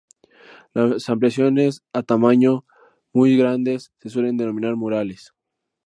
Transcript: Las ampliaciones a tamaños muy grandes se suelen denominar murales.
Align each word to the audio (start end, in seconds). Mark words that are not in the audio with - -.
Las 0.73 1.07
ampliaciones 1.11 1.83
a 1.93 2.01
tamaños 2.01 2.61
muy 3.13 3.37
grandes 3.37 3.91
se 3.99 4.09
suelen 4.09 4.35
denominar 4.35 4.75
murales. 4.75 5.35